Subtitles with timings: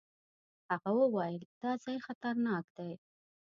[0.69, 2.91] هغه وويل دا ځای خطرناک دی.